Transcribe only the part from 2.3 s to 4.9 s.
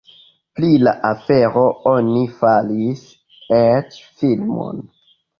faris eĉ filmon.